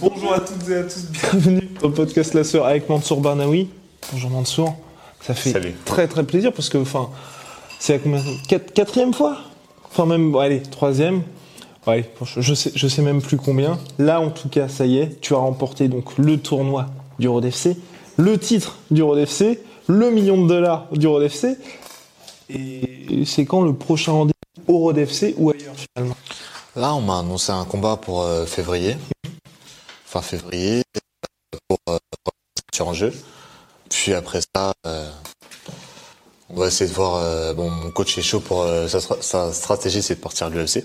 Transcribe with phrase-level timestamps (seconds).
[0.00, 3.68] Bonjour à toutes et à tous, bienvenue le podcast La Sœur avec Mansour Barnaoui.
[4.12, 4.76] Bonjour Mansour,
[5.20, 5.74] ça fait Salut.
[5.84, 7.10] très très plaisir parce que enfin,
[7.80, 8.22] c'est la combien
[8.74, 9.38] quatrième fois?
[9.90, 11.22] Enfin même, bon, allez, troisième.
[11.86, 13.78] Ouais, je, je sais, je sais même plus combien.
[13.98, 16.86] Là en tout cas, ça y est, tu as remporté donc le tournoi
[17.18, 17.76] du Road FC,
[18.16, 21.56] le titre du Road FC, le million de dollars du Road FC.
[22.50, 26.16] Et c'est quand le prochain rendez-vous au Road FC ou ailleurs finalement?
[26.76, 28.96] Là, on m'a annoncé un combat pour euh, février.
[30.10, 30.82] Fin février,
[31.68, 31.98] pour euh,
[32.80, 33.12] en jeu.
[33.90, 35.10] Puis après ça, euh,
[36.48, 37.16] on va essayer de voir.
[37.16, 38.62] euh, bon, mon coach est chaud pour.
[38.62, 40.84] euh, sa, stra- sa stratégie, c'est de partir à l'UFC.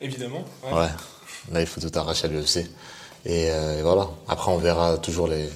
[0.00, 0.44] Évidemment.
[0.64, 0.88] Ouais.
[1.52, 2.66] Là, il faut tout arracher à l'UFC.
[3.26, 4.08] Et, et voilà.
[4.28, 5.48] Après, on verra toujours les,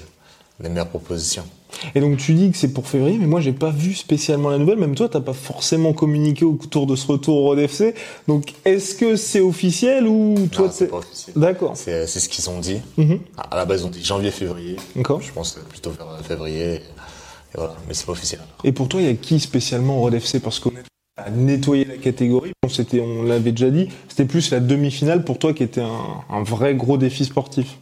[0.61, 1.47] les meilleures propositions.
[1.95, 4.59] Et donc tu dis que c'est pour février, mais moi j'ai pas vu spécialement la
[4.59, 4.79] nouvelle.
[4.79, 7.95] Même toi, t'as pas forcément communiqué autour de ce retour au Road FC.
[8.29, 11.37] Donc est-ce que c'est officiel ou toi c'est pas officiel.
[11.37, 11.73] D'accord.
[11.77, 12.81] C'est ce qu'ils ont dit.
[12.97, 13.21] Mhm.
[13.37, 14.77] À la base, ils ont dit janvier-février.
[14.95, 15.21] D'accord.
[15.21, 16.75] Je pense plutôt vers euh, février.
[16.75, 16.83] Et,
[17.55, 17.77] voilà.
[17.89, 18.41] Mais c'est pas officiel.
[18.65, 20.73] Et pour toi, il y a qui spécialement au Road FC Parce qu'on
[21.17, 22.53] a nettoyé la catégorie.
[22.63, 23.89] Bon, c'était, on l'avait déjà dit.
[24.09, 27.79] C'était plus la demi-finale pour toi qui était un, un vrai gros défi sportif.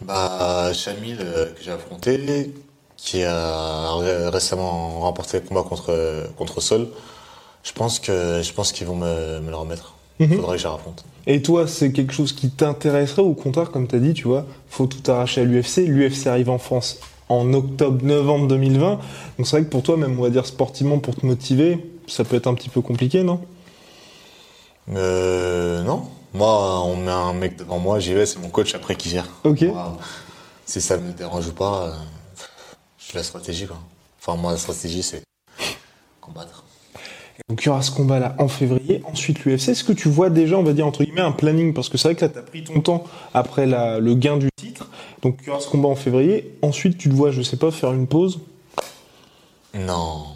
[0.00, 2.52] Bah, Chamil, euh, que j'ai affronté,
[2.98, 6.88] qui a ré- récemment remporté le combat contre, contre Sol.
[7.62, 9.94] Je pense que je pense qu'ils vont me, me le remettre.
[10.20, 10.36] Il Mhm.
[10.36, 11.04] faudrait que je raffronte.
[11.26, 14.24] Et toi, c'est quelque chose qui t'intéresserait ou au contraire, comme tu as dit, tu
[14.24, 15.86] vois, faut tout arracher à l'UFC.
[15.86, 16.98] L'UFC arrive en France
[17.28, 18.90] en octobre-novembre 2020.
[19.38, 22.24] Donc c'est vrai que pour toi, même on va dire sportivement, pour te motiver, ça
[22.24, 23.40] peut être un petit peu compliqué, non?
[24.94, 26.02] Euh, non.
[26.34, 29.26] Moi, on met un mec devant moi, j'y vais, c'est mon coach après qui gère.
[29.44, 29.62] Ok.
[29.62, 29.96] Moi,
[30.66, 31.92] si ça me dérange ou pas, euh,
[33.14, 33.78] la stratégie, quoi.
[34.20, 35.22] Enfin, moi, la stratégie, c'est
[36.20, 36.64] combattre.
[37.48, 39.00] Donc il y aura ce combat-là en février.
[39.06, 39.68] Ensuite l'UFC.
[39.70, 41.72] Est-ce que tu vois déjà, on va dire entre guillemets, un planning?
[41.72, 44.36] Parce que c'est vrai que là, tu as pris ton temps après la- le gain
[44.36, 44.88] du titre.
[45.22, 46.58] Donc il y aura ce combat en février.
[46.62, 48.40] Ensuite, tu te vois, je sais pas, faire une pause?
[49.74, 50.26] Non,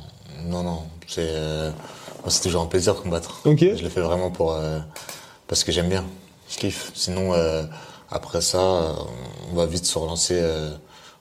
[0.44, 0.82] non, non.
[1.06, 1.70] C'est euh,
[2.28, 3.40] c'est toujours un plaisir de combattre.
[3.44, 3.58] Ok.
[3.60, 4.78] Je le fais vraiment pour euh,
[5.48, 6.04] parce que j'aime bien.
[6.48, 6.92] Je kiffe.
[6.94, 7.64] Sinon, euh,
[8.10, 8.94] après ça,
[9.50, 10.40] on va vite se relancer.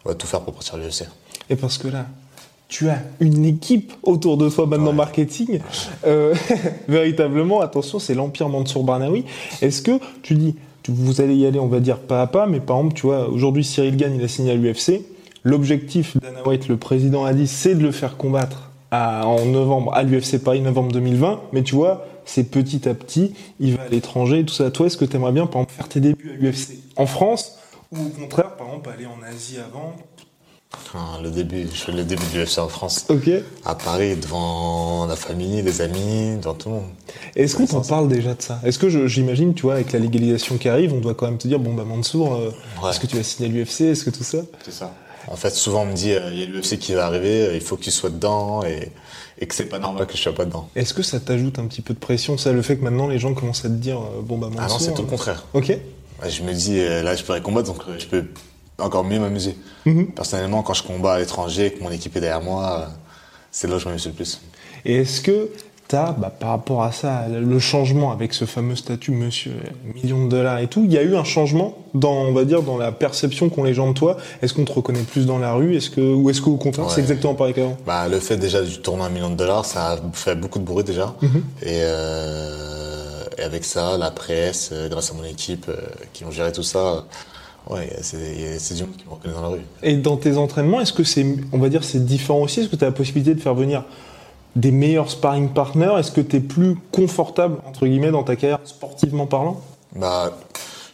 [0.05, 1.05] on va tout faire pour partir à l'UFC.
[1.49, 2.05] Et parce que là,
[2.67, 4.93] tu as une équipe autour de toi maintenant Ouais.
[4.93, 5.59] marketing.
[6.05, 6.33] Euh,
[6.87, 9.25] véritablement, attention, c'est l'Empire Mansour Barnaoui.
[9.61, 12.47] Est-ce que tu dis, tu- vous allez y aller, on va dire pas à pas,
[12.47, 15.01] mais par exemple, tu vois, aujourd'hui Cyril Gann, il a signé à l'UFC.
[15.43, 19.93] L'objectif d'Anna White, le président, a dit, c'est de le faire combattre à- en novembre
[19.93, 21.41] à l'UFC Paris, novembre 2020.
[21.51, 24.69] Mais tu vois, c'est petit à petit, il va à l'étranger tout ça.
[24.71, 27.57] Toi, est-ce que tu aimerais bien, par exemple, faire tes débuts à l'UFC en France
[27.91, 29.95] ou au contraire, par exemple, aller en Asie avant
[30.73, 33.05] Enfin, le début, je fais le début de l'UFC en France.
[33.09, 33.29] Ok.
[33.65, 36.83] À Paris, devant la famille, les amis, devant tout le monde.
[37.35, 38.59] Est-ce qu'on t'en parle déjà de ça?
[38.63, 41.37] Est-ce que je- j'imagine, tu vois, avec la légalisation qui arrive, on doit quand même
[41.37, 42.51] te dire, bon bah Mansour, euh,
[42.83, 42.89] Ouais.
[42.89, 44.39] est-ce que tu vas signer à l'UFC Est-ce que tout ça?
[44.63, 44.93] C'est ça.
[45.27, 47.53] En fait, souvent on me dit, euh, il y a l'UFC qui va arriver, euh,
[47.55, 48.91] il faut que tu sois dedans et,
[49.39, 50.67] et que c'est pas normal que je sois pas dedans.
[50.75, 53.19] Est-ce que ça t'ajoute un petit peu de pression, ça, le fait que maintenant les
[53.19, 54.63] gens commencent à te dire, euh, bon bah Mansour...
[54.65, 55.45] Ah non, c'est tout le contraire.
[55.53, 55.77] Ok.
[56.27, 58.25] Je me dis, euh, là, je pourrais combattre, donc euh, je peux
[58.81, 59.55] encore mieux m'amuser.
[59.85, 60.07] Mhm.
[60.13, 62.85] Personnellement, quand je combats à l'étranger, que mon équipe est derrière moi, euh,
[63.51, 64.41] c'est là où je m'amuse le plus.
[64.85, 65.49] Et est-ce que
[65.87, 69.51] t'as, bah, par rapport à ça, le changement avec ce fameux statut monsieur
[70.01, 72.61] million de dollars et tout, il y a eu un changement dans, on va dire,
[72.63, 74.15] dans la perception qu'ont les gens de toi?
[74.41, 75.75] Est-ce qu'on te reconnaît plus dans la rue?
[75.75, 77.01] Est-ce que, ou est-ce qu'au contraire, c'est Ouais.
[77.01, 77.75] exactement pareil qu'avant?
[77.85, 80.63] Bah, le fait déjà du tournoi à million de dollars, ça a fait beaucoup de
[80.63, 81.13] bruit déjà.
[81.21, 81.43] Mhm.
[81.63, 85.75] Et, euh, et avec ça, la presse, euh, grâce à mon équipe euh,
[86.13, 87.05] qui ont géré tout ça,
[87.71, 89.61] ouais, c'est il y a- du monde qui me reconnaît dans la rue.
[89.83, 92.61] Et dans tes entraînements, est-ce que c'est, on va dire, c'est différent aussi?
[92.61, 93.83] Est-ce que tu as la possibilité de faire venir
[94.55, 95.93] des meilleurs sparring partners?
[95.99, 99.61] Est-ce que tu es plus confortable, entre guillemets, dans ta carrière, sportivement parlant?
[99.95, 100.37] Bah,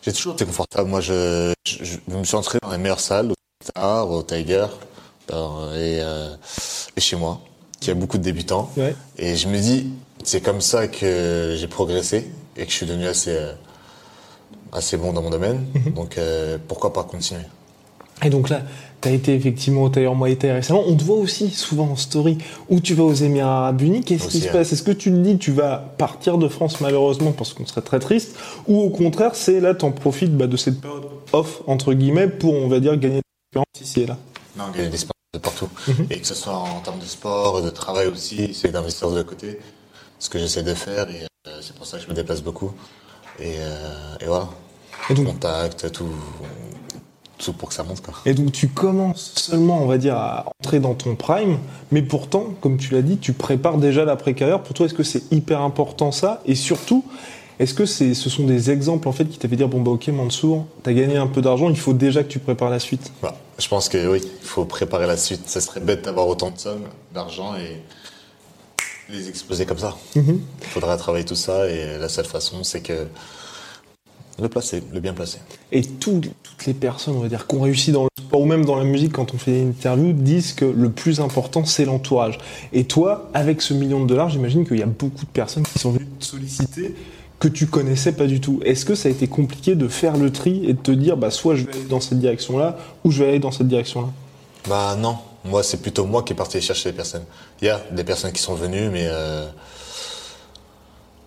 [0.02, 0.90] j'ai toujours été confortable.
[0.90, 4.68] Moi, je, je, je me suis entraîné dans les meilleures salles, au Star, au Tiger,
[5.28, 6.34] dans- et, euh,
[6.96, 7.42] et chez moi,
[7.80, 8.70] qui a beaucoup de débutants.
[8.78, 8.96] Ouais.
[9.18, 9.90] Et je me dis,
[10.24, 13.52] c'est comme ça que j'ai progressé et que je suis devenu assez, euh,
[14.78, 15.66] assez bon dans mon domaine.
[15.96, 17.42] Donc, euh, pourquoi pas continuer
[18.24, 18.62] Et donc là,
[19.02, 20.84] tu as été effectivement au tailleur Muay Thai récemment.
[20.88, 22.38] On te voit aussi souvent en story
[22.70, 24.02] où tu vas aux Émirats Arabes Unis.
[24.02, 24.74] Qu'est-ce qui se passe?
[24.74, 28.00] Est-ce que tu te dis tu vas partir de France malheureusement parce qu'on serait très
[28.00, 28.36] triste
[28.68, 32.28] Ou au contraire, c'est là, tu en profites bah, de cette période off, entre guillemets,
[32.28, 33.22] pour, on va dire, gagner de
[33.54, 34.18] l'expérience ici et là?
[34.58, 35.70] Non, gagner des sports de partout.
[35.88, 36.08] Mhm.
[36.10, 39.60] Et que ce soit en termes de sport, de travail aussi, c'est d'investir de côté.
[40.20, 42.72] Ce que j'essaie de faire et euh, c'est pour ça que je me déplace beaucoup.
[43.40, 44.50] Et, euh, et voilà.
[45.10, 46.10] Et donc, Contact, tout,
[47.38, 48.14] tout pour que ça monte quoi.
[48.26, 51.60] Et donc tu commences seulement, on va dire, à entrer dans ton prime,
[51.92, 54.62] mais pourtant, comme tu l'as dit, tu prépares déjà l'après-carrière.
[54.62, 56.42] Pour toi, est-ce que c'est hyper important ça?
[56.46, 57.06] Et surtout,
[57.60, 60.08] est-ce que c'est, ce sont des exemples en fait qui t'avaient dit bon bah ok
[60.10, 63.12] Mansour, t'as gagné un peu d'argent, il faut déjà que tu prépares la suite?
[63.22, 63.38] Voilà.
[63.58, 65.50] Je pense que oui, il faut préparer la suite.
[65.50, 66.84] Ça serait bête d'avoir autant de sommes,
[67.14, 67.82] d'argent et
[69.10, 69.98] les exposer comme ça.
[70.16, 70.24] Il
[70.62, 73.08] faudra travailler tout ça et la seule façon, c'est que
[74.42, 75.40] le placer, le bien placer.
[75.72, 78.46] Et tout- toutes les personnes, on va dire, qui ont réussi dans le sport ou
[78.46, 81.86] même dans la musique, quand on fait des interviews, disent que le plus important, c'est
[81.86, 82.38] l'entourage.
[82.74, 85.80] Et toi, avec ce million de dollars, j'imagine qu'il y a beaucoup de personnes qui
[85.80, 86.96] sont venues te solliciter
[87.40, 88.60] que tu connaissais pas du tout.
[88.66, 91.30] Est-ce que ça a été compliqué de faire le tri et de te dire, bah,
[91.30, 94.08] soit je vais aller dans cette direction-là, ou je vais aller dans cette direction-là?
[94.68, 97.24] Bah non, moi c'est plutôt moi qui est parti chercher les personnes.
[97.62, 99.48] Il y a des personnes qui sont venues, mais euh,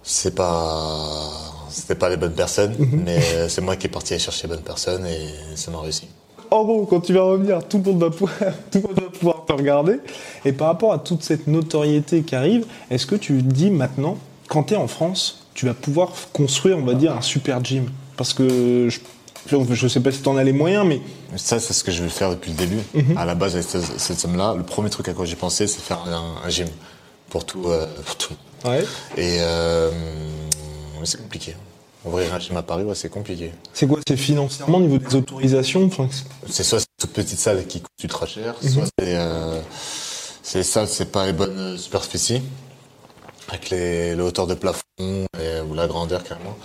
[0.02, 2.74] c'est pas, c'était pas les bonnes personnes.
[3.04, 5.80] mais euh, c'est moi qui est parti aller chercher les bonnes personnes et ça m'a
[5.80, 6.06] réussi.
[6.50, 8.32] En gros, quand tu vas revenir, tout le monde va pouvoir,
[8.72, 10.00] tout le monde va pouvoir te regarder.
[10.44, 14.18] Et par rapport à toute cette notoriété qui arrive, est-ce que tu dis maintenant,
[14.48, 17.84] quand tu es en France, tu vas pouvoir construire, on va dire, un super gym?
[18.16, 18.98] Parce que je,
[19.72, 21.00] je sais pas si tu en as les moyens, mais
[21.36, 22.80] Ça, c'est ce que je veux faire depuis le début.
[23.16, 25.80] À la base, avec cette, cette somme-là, le premier truc à quoi j'ai pensé, c'est
[25.80, 26.66] faire un, un gym
[27.28, 28.34] pour tout, euh, pour tout.
[28.64, 28.82] ouais.
[29.16, 29.90] Et euh,
[31.00, 31.56] mais c'est compliqué.
[32.04, 33.52] Ouvrir un gym à Paris, ouais, c'est compliqué.
[33.74, 36.08] c'est quoi C'est financièrement au niveau des autorisations enfin,
[36.48, 39.60] c'est- soit toute petite salle qui coûte ultra cher, soit c'est euh,
[40.42, 42.40] c'est les salles, c'est pas les bonnes superficies,
[43.48, 46.56] avec les, les hauteurs de plafond et- ou la grandeur carrément.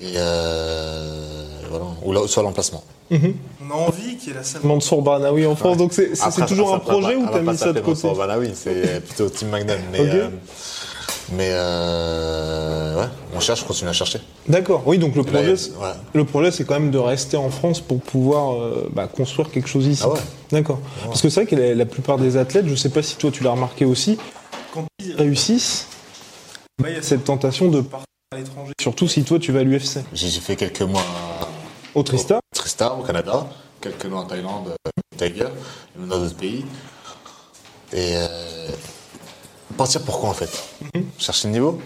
[0.00, 1.86] Et euh, voilà.
[2.04, 2.84] Ou là, soit l'emplacement.
[3.10, 6.12] On a envie qu'il y ait la salle Mansour Barnaoui en France, donc c'est
[6.46, 9.02] toujours un projet ou ça t'as va pas mis ça de côté Mansour Balawi, c'est
[9.04, 9.78] plutôt Team Magnum.
[9.90, 10.28] Mais, euh,
[11.32, 14.20] mais euh, ouais, on cherche, on continue à chercher.
[14.48, 15.92] D'accord, oui, donc le projet, ouais.
[16.14, 19.68] le projet, c'est quand même de rester en France pour pouvoir euh, bah, construire quelque
[19.68, 20.02] chose ici.
[20.04, 20.20] Ah ouais.
[20.52, 20.80] D'accord.
[21.04, 23.30] Parce que c'est vrai que la, la plupart des athlètes, je sais pas si toi
[23.30, 24.18] tu l'as remarqué aussi,
[24.72, 25.86] quand ils réussissent,
[26.80, 28.72] bah, il y a cette tentation de partir à l'étranger.
[28.80, 29.98] Surtout si toi tu vas à l'UFC.
[30.12, 31.02] J'ai fait quelques mois
[31.94, 33.46] Au Trista au Tristar, au Canada,
[33.80, 35.48] quelques mois en Thaïlande, euh, Tiger,
[35.98, 36.64] dans d'autres pays.
[37.92, 38.68] Et euh,
[39.78, 40.50] partir pourquoi en fait
[41.18, 41.80] Chercher le niveau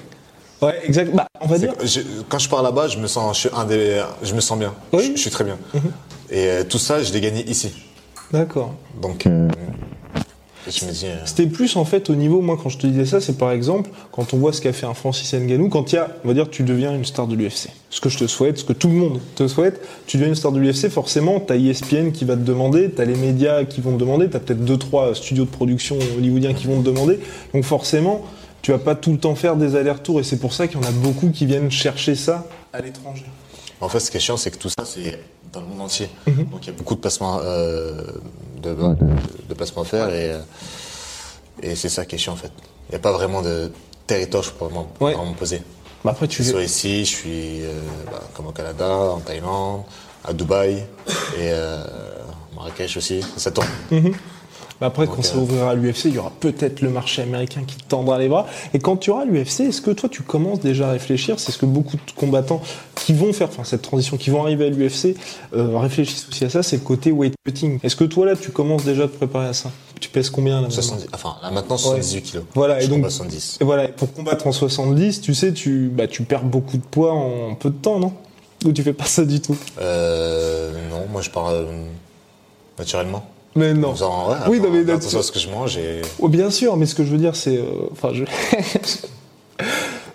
[0.60, 1.12] Ouais, exact.
[1.14, 1.74] Bah, on va dire.
[1.82, 4.56] je- quand je pars là-bas, je me sens, je suis un des, je me sens
[4.58, 4.72] bien.
[4.92, 5.08] Oui.
[5.10, 5.58] Je, je suis très bien.
[6.30, 7.72] Et euh, tout ça, je l'ai gagné ici.
[8.32, 8.72] D'accord.
[9.00, 10.20] Donc, euh, je me dis, euh,
[11.25, 13.91] C'était plus en fait au niveau, moi quand je te disais ça, c'est par exemple
[14.12, 16.35] quand on voit ce qu'a fait un Francis Ngannou, quand il y a, on va
[16.35, 17.70] dire, tu deviens une star de l'UFC.
[17.91, 20.35] Ce que je te souhaite, ce que tout le monde te souhaite, tu deviens une
[20.35, 23.94] star de l'UFC, forcément, t'as ESPN qui va te demander, t'as les médias qui vont
[23.94, 27.19] te demander, t'as peut-être deux trois studios de production hollywoodiens qui vont te demander.
[27.53, 28.25] Donc forcément,
[28.62, 30.85] tu vas pas tout le temps faire des allers-retours et c'est pour ça qu'il y
[30.85, 33.26] en a beaucoup qui viennent chercher ça à l'étranger.
[33.81, 35.19] en fait, ce qui est chiant, c'est que tout ça, c'est
[35.52, 36.08] dans le monde entier.
[36.26, 36.46] Mhm.
[36.46, 38.00] Donc, il y a beaucoup de placements, euh,
[38.62, 38.96] de, de,
[39.49, 40.32] de placements à faire et,
[41.62, 42.52] et c'est ça qui est chiant en fait.
[42.88, 43.71] Il n'y a pas vraiment de
[44.06, 45.14] territoire, peux vraiment, Ouais.
[45.14, 45.62] me poser.
[46.04, 47.80] Bah après, tu Soit ici, je suis euh,
[48.11, 49.82] bah, comme au Canada, en Thaïlande,
[50.25, 50.78] à Dubaï
[51.37, 51.85] et euh,
[52.56, 53.21] Marrakech aussi.
[53.37, 53.68] Ça tourne.
[54.82, 57.62] Bah après, quand ça euh, ouvrira à l'UFC, il y aura peut-être le marché américain
[57.64, 58.48] qui te tendra les bras.
[58.74, 61.38] Et quand tu auras l'UFC, est-ce que toi, tu commences déjà à réfléchir?
[61.38, 62.60] C'est ce que beaucoup de combattants
[62.96, 65.14] qui vont faire, enfin cette transition, qui vont arriver à l'UFC,
[65.54, 67.78] euh, réfléchissent aussi à ça, c'est le côté weight cutting.
[67.84, 69.70] Est-ce que toi, là, tu commences déjà à te préparer à ça?
[70.00, 70.74] Tu pèses combien là maintenant?
[70.74, 72.44] 70, enfin, là maintenant, 78 kilos.
[72.52, 73.58] Voilà, et donc- combat 70.
[73.60, 76.82] Et voilà, et pour combattre en 70, tu sais, tu, bah, tu perds beaucoup de
[76.82, 78.14] poids en peu de temps, non?
[78.64, 79.56] Ou tu fais pas ça du tout?
[79.80, 81.66] Euh, non, moi je pars euh,
[82.80, 83.24] naturellement.
[83.54, 83.88] Mais non.
[83.90, 86.50] En faisant, ouais, Oui, non, mais attention à ce que je mange et Oh, bien
[86.50, 87.59] sûr, mais ce que je veux dire, c'est.
[87.59, 88.25] euh, Enfin, je.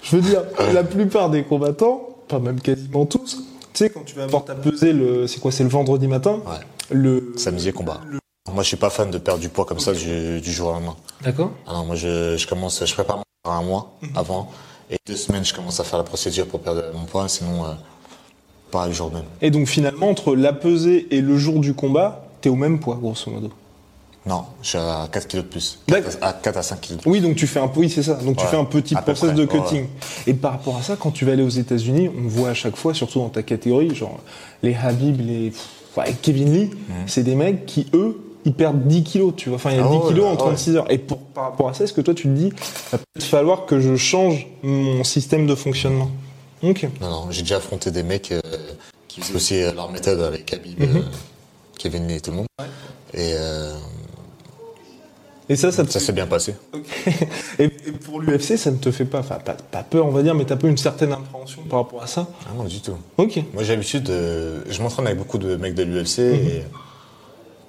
[0.04, 3.38] je veux dire, la plupart des combattants, enfin, même quasiment tous,
[3.74, 6.42] tu sais, quand tu vas avoir ta pesée, le, c'est quoi, c'est le vendredi matin?
[6.46, 6.60] Ouais,
[6.92, 7.34] Le.
[7.38, 8.02] samedi combat.
[8.54, 10.72] Moi je suis pas fan de perdre du poids comme ça du, du jour au
[10.72, 10.96] lendemain.
[11.22, 14.10] D'accord Ah non, moi je, je commence, je prépare un mois Mhm.
[14.16, 14.50] avant
[14.90, 17.70] et deux semaines je commence à faire la procédure pour perdre mon poids, sinon euh,
[18.72, 19.26] pas le jour même.
[19.42, 22.96] Et donc, finalement, entre la pesée et le jour du combat, t'es au même poids,
[23.02, 23.50] grosso modo.
[24.26, 25.80] Non, je suis à 4 kilos de plus.
[25.88, 26.12] D'accord.
[26.12, 27.02] 4 à, 4 à 5 kilos.
[27.06, 28.16] Oui, donc tu fais un, oui, c'est ça.
[28.16, 29.48] Donc tu Ouais, fais un petit process près, de ouais.
[29.48, 29.86] cutting.
[30.28, 32.76] Et par rapport à ça, quand tu vas aller aux États-Unis, on voit à chaque
[32.76, 34.20] fois, surtout dans ta catégorie, genre
[34.64, 35.54] les Habib, les,
[35.96, 36.70] ouais, Kevin Lee,
[37.06, 39.56] c'est des mecs qui, eux, ils perdent 10 kilos, tu vois.
[39.56, 40.38] Enfin, il y a Ah 10 ouais, kilos en ouais.
[40.38, 40.92] 36 heures.
[40.92, 43.26] Et pour, par rapport à ça, est-ce que toi, tu te dis, il va peut-être
[43.28, 46.10] falloir que je change mon système de fonctionnement?
[46.64, 46.86] Ok.
[47.00, 48.42] Non, non, j'ai déjà affronté des mecs euh,
[49.08, 50.98] qui faisaient aussi leur méthode avec Khabib, Mhm.
[50.98, 51.02] euh,
[51.78, 52.48] Kevin et tout le monde.
[53.14, 53.74] Et euh,
[55.50, 56.56] Et ça, ça ça s'est bien passé.
[57.60, 60.22] et, et pour l'UFC, ça ne te fait pas, enfin, pas, pas peur, on va
[60.24, 62.28] dire, mais t'as pas une certaine appréhension par rapport à ça?
[62.46, 62.98] Ah non, du tout.
[63.18, 63.40] Ok.
[63.54, 64.64] Moi, j'ai l'habitude de.
[64.70, 66.34] Je m'entraîne avec beaucoup de mecs de l'UFC Mhm.
[66.34, 66.64] et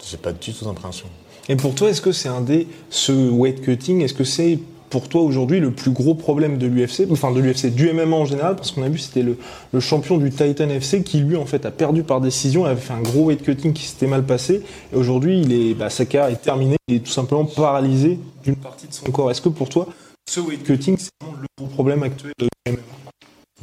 [0.08, 1.06] j'ai pas du tout d'impréhension.
[1.48, 4.58] Et pour toi, est-ce que c'est un des, ce weight cutting, est-ce que c'est
[4.90, 8.25] pour toi aujourd'hui le plus gros problème de l'UFC, enfin de l'UFC, du MMA en
[8.25, 9.37] général, parce qu'on a vu c'était le,
[9.73, 12.95] le champion du Titan FC qui lui en fait a perdu par décision, avait fait
[12.95, 16.33] un gros weight cutting qui s'était mal passé, et aujourd'hui il est, bah, sa carrière
[16.37, 19.30] est terminée, il est tout simplement paralysé d'une partie de son corps.
[19.30, 19.88] Est-ce que pour toi,
[20.28, 22.78] ce weight cutting c'est vraiment le gros problème actuel de MMA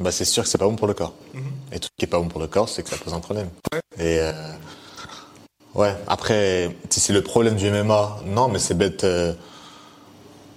[0.00, 1.14] Bah, c'est sûr que c'est pas bon pour le corps.
[1.34, 1.42] Mhm.
[1.72, 3.20] Et tout ce qui est pas bon pour le corps, c'est que ça pose un
[3.20, 3.48] problème.
[3.98, 4.32] Et euh,
[5.74, 9.02] ouais, après, si c'est le problème du MMA, non, mais c'est bête.
[9.04, 9.32] euh,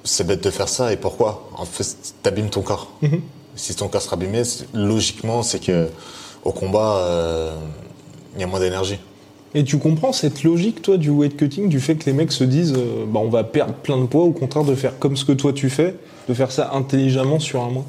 [0.09, 0.91] c'est bête de faire ça.
[0.91, 1.49] Et pourquoi?
[1.55, 2.91] En fait, t'abîmes ton corps.
[3.01, 3.21] Mhm.
[3.55, 4.41] Si ton corps sera abîmé,
[4.73, 5.89] logiquement, c'est que
[6.43, 7.55] au combat, euh,
[8.35, 8.97] il y a moins d'énergie.
[9.55, 12.43] Et tu comprends cette logique, toi, du weight cutting, du fait que les mecs se
[12.43, 15.25] disent, euh, bah, on va perdre plein de poids, au contraire de faire comme ce
[15.25, 15.95] que toi tu fais,
[16.27, 17.85] de faire ça intelligemment sur un mois?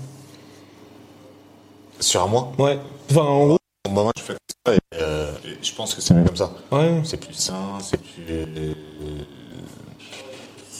[2.00, 2.78] Sur un mois, Ouais.
[3.10, 6.00] Enfin, en gros, bah, moi, je fais comme ça et, euh, et je pense que
[6.00, 6.50] c'est mieux comme ça.
[6.72, 7.02] ouais.
[7.04, 8.74] C'est plus sain, c'est plus.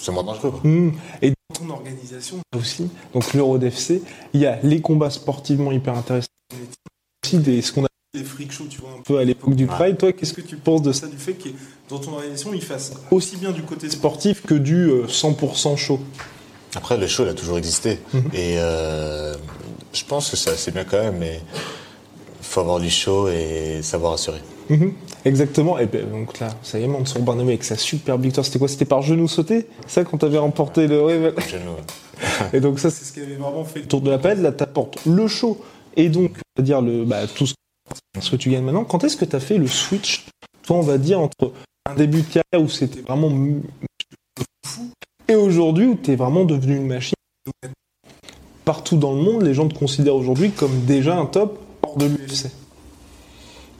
[0.00, 0.52] Euh, c'est moins dangereux.
[0.64, 0.92] Hmm.
[1.22, 4.00] Et dans ton organisation aussi, donc l'Eurodefc,
[4.32, 6.66] il y a les combats sportivement hyper intéressants, il y a
[7.24, 9.66] aussi des, ce qu'on appelle des freak shows, tu vois, un peu à l'époque du
[9.66, 9.96] Pride.
[9.96, 11.48] Toi, qu'est-ce que tu penses de ça, du fait que
[11.88, 16.00] dans ton organisation, ils fassent aussi bien du côté sportif que du euh, 100% show?
[16.74, 17.98] Après, le show, il a toujours existé.
[18.32, 19.34] Et euh,
[19.92, 21.40] je pense que c'est assez bien quand même, mais
[22.40, 24.40] il faut avoir du show et savoir assurer.
[24.68, 24.92] Mhm.
[25.24, 25.78] Exactement.
[25.78, 28.44] Et ben, donc là, ça y est, Mansour Barnaby avec sa super victoire.
[28.44, 28.68] C'était quoi?
[28.68, 29.66] C'était par genou sauté?
[29.86, 31.02] Ça, quand t'avais remporté le.
[31.02, 31.34] ouais.
[31.48, 31.72] Genou.
[32.52, 34.42] Et donc ça, c'est ce qui avait vraiment fait le tour de la palette.
[34.42, 35.60] Là, t'apportes le show
[35.96, 38.84] et donc, on va dire, le, bah, tout ce que tu gagnes maintenant.
[38.84, 40.26] Quand est-ce que t'as fait le switch,
[40.62, 41.52] toi, on va dire, entre
[41.88, 43.30] un début de carrière où c'était vraiment
[44.64, 44.90] fou
[45.28, 47.14] et aujourd'hui où t'es vraiment devenu une machine
[48.64, 52.06] Partout dans le monde, les gens te considèrent aujourd'hui comme déjà un top hors de
[52.06, 52.50] l'UFC.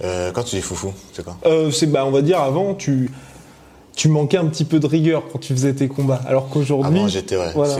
[0.02, 3.10] Euh, quand tu dis foufou, c'est quoi Euh, c'est bah on va dire avant tu
[3.96, 7.08] tu manquais un petit peu de rigueur quand tu faisais tes combats alors qu'aujourd'hui Avant,
[7.08, 7.52] j'étais, ouais.
[7.54, 7.76] voilà.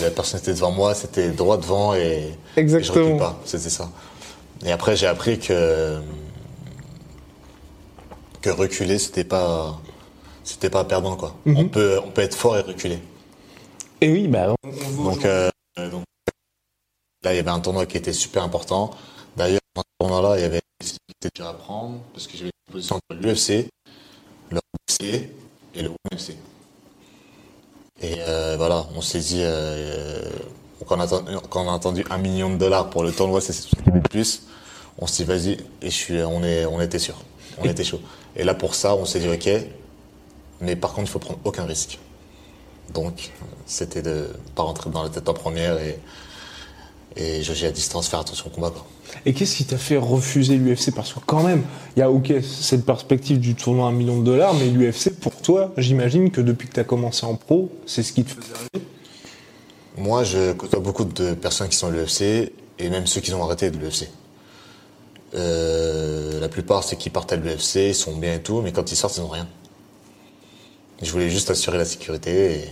[0.00, 3.04] La personne était devant moi, c'était droit devant et, et je Exactement.
[3.04, 3.40] recule pas.
[3.44, 3.90] C'était ça.
[4.64, 5.98] Et après, j'ai appris que.
[8.40, 9.80] que reculer, c'était pas.
[10.44, 11.34] C'était pas perdant, quoi.
[11.44, 11.56] Mhm.
[11.58, 12.98] on, peut, on peut être fort et reculer.
[14.00, 14.54] et oui bah
[14.96, 15.50] Donc, euh,
[15.90, 16.04] donc,
[17.24, 18.90] là, il y avait un tournoi qui était super important.
[19.36, 20.60] D'ailleurs, dans ce tournoi-là, il y avait
[21.20, 23.68] des était dur à prendre parce que j'avais une position entre l'UFC,
[24.50, 24.58] le
[24.88, 25.02] UFC
[25.74, 26.30] et le UFC.
[28.00, 30.22] Et euh, voilà, on s'est dit, euh,
[30.86, 33.40] quand, on a, entendu- quand on a entendu un million de dollars pour le tournoi,
[33.40, 34.42] c'est ce qui le plus.
[34.98, 37.16] On s'est dit, vas-y, et je suis, on, est, on était sûr.
[37.58, 38.00] On était chaud.
[38.36, 39.50] Et là, pour ça, on s'est dit, ok,
[40.60, 41.98] mais par contre, il faut prendre aucun risque.
[42.94, 43.30] Donc,
[43.66, 45.98] c'était de pas rentrer dans la tête en première et,
[47.16, 48.70] et jauger à distance, faire attention au combat.
[48.70, 48.86] Quoi.
[49.26, 51.62] Et qu'est-ce qui t'a fait refuser l'UFC parce que quand même
[51.96, 55.10] il y a ok cette perspective du tournoi à un million de dollars mais l'UFC
[55.20, 58.30] pour toi j'imagine que depuis que tu as commencé en pro c'est ce qui te
[58.30, 58.86] faisait rêver
[59.96, 63.42] Moi, je côtoie beaucoup de personnes qui sont à l'UFC et même ceux qui ont
[63.42, 64.08] arrêté de l'UFC.
[65.34, 68.90] Euh, la plupart, c'est qui partent à l'UFC, ils sont bien et tout, mais quand
[68.90, 69.48] ils sortent, ils n'ont rien.
[71.02, 72.64] Je voulais juste assurer la sécurité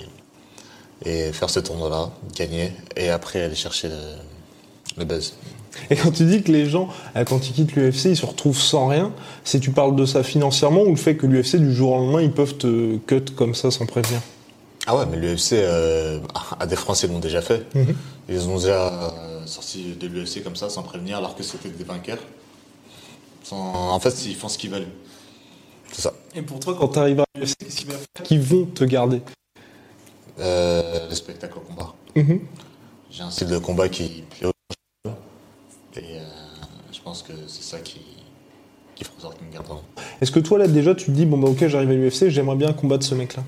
[1.04, 3.90] et, faire ce tournoi-là, gagner, et après aller chercher
[4.96, 5.34] le buzz.
[5.90, 8.58] Et quand tu dis que les gens euh, quand ils quittent l'UFC ils se retrouvent
[8.58, 9.12] sans rien
[9.44, 12.22] c'est tu parles de ça financièrement ou le fait que l'UFC du jour au lendemain
[12.22, 14.20] ils peuvent te cut comme ça sans prévenir?
[14.88, 16.20] Ah ouais, mais l'UFC, euh,
[16.60, 17.66] à des Français l'ont déjà fait.
[17.74, 17.94] Mhm.
[18.28, 18.86] Ils ont déjà
[19.18, 22.20] euh, sorti de l'UFC comme ça, sans prévenir, alors que c'était des vainqueurs.
[23.42, 24.86] Sans- En fait, ils font ce qu'ils veulent.
[25.90, 26.12] C'est ça.
[26.36, 28.84] Et pour toi, quand tu arrives à l'UFC, qu'est-ce qui va faire qu'ils vont te
[28.84, 29.22] garder?
[30.38, 31.92] Euh, le spectacle au combat.
[32.14, 32.40] Mhm.
[33.10, 34.52] J'ai un style de combat qui plaît aux
[35.10, 35.16] gens.
[35.96, 36.24] Et euh,
[36.92, 38.00] je pense que c'est ça qui,
[38.94, 39.54] qui fera en sorte qu'ils me.
[40.20, 42.56] Est-ce que toi, là, déjà, tu te dis, bon, bah, ok, j'arrive à l'UFC, j'aimerais
[42.56, 43.42] bien combattre ce mec-là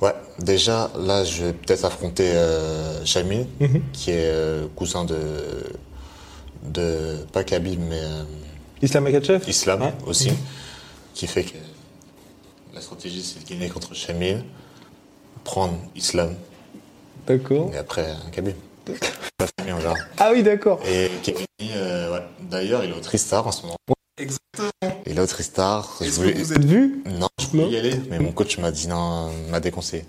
[0.00, 3.82] Ouais, déjà, là, je vais peut-être affronter euh, Jamil, Mhm.
[3.92, 5.16] qui est euh, cousin de,
[6.64, 7.16] de.
[7.32, 8.00] Pas Khabib, mais.
[8.00, 8.24] euh,
[8.82, 9.94] Islam Makachev Islam Ouais.
[10.06, 10.36] aussi, Mhm.
[11.14, 11.56] qui fait que
[12.74, 14.44] la stratégie c'est de gagner contre Shamil,
[15.44, 16.34] prendre Islam
[17.26, 17.70] D'accord.
[17.72, 18.54] et après Khabib.
[19.40, 19.98] La famille en général.
[20.18, 20.80] Ah oui, d'accord.
[20.86, 22.22] Et Kevin, euh, ouais.
[22.50, 23.76] d'ailleurs, il est au Tristar en ce moment.
[24.18, 24.70] Exactement.
[25.04, 26.32] Et je Est-ce voulais.
[26.32, 28.88] que vous êtes vus Non, je voulais Non y aller, mais mon coach m'a dit
[28.88, 30.04] non, m'a déconseillé.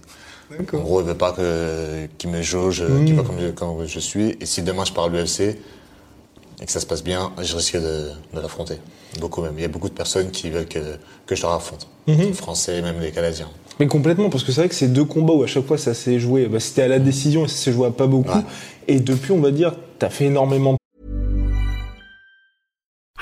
[0.73, 3.99] En gros, il veut pas que qu'il me jauge, qu'il voit comme je, comme je
[3.99, 4.37] suis.
[4.39, 7.75] Et si demain je pars à l'UFC et que ça se passe bien, je risque
[7.75, 8.77] de, de l'affronter.
[9.19, 9.53] Beaucoup même.
[9.57, 10.79] Il y a beaucoup de personnes qui veulent que,
[11.25, 11.87] que je leur affronte.
[12.07, 13.49] Les Français, même les Canadiens.
[13.79, 15.93] Mais complètement, parce que c'est vrai que c'est deux combats où à chaque fois ça
[15.93, 16.47] s'est joué.
[16.47, 18.37] Bah, C'était à la décision et ça s'est joué à pas beaucoup.
[18.37, 18.43] Ouais.
[18.87, 20.77] Et depuis, on va dire, t'as fait énormément de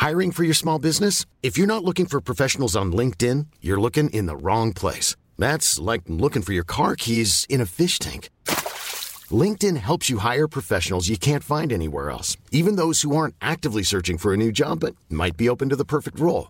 [0.05, 1.25] Hiring for your small business?
[1.41, 5.15] If you're not looking for professionals on LinkedIn, you're looking in the wrong place.
[5.39, 8.29] That's like looking for your car keys in a fish tank.
[9.31, 13.81] LinkedIn helps you hire professionals you can't find anywhere else, even those who aren't actively
[13.81, 16.49] searching for a new job but might be open to the perfect role.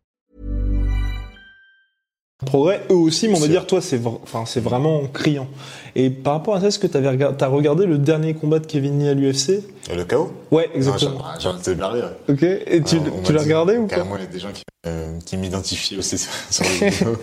[2.45, 2.81] Progrès.
[2.89, 5.47] Eux aussi, mais on va dire, toi, c'est enfin, c'est vraiment criant.
[5.95, 8.65] Et par rapport à ça, est-ce que t'avais regardé, t'as regardé le dernier combat de
[8.65, 11.21] Kevin Lee à l'UFC Et le chaos Ouais, exactement.
[11.39, 12.01] J'ai envie de te parler.
[12.01, 12.33] ouais.
[12.33, 12.43] Ok.
[12.43, 13.95] Et tu, tu l'as regardé ou pas?
[13.97, 17.17] Carrément, il y a des gens qui, euh, qui m'identifient aussi sur, sur les vidéos.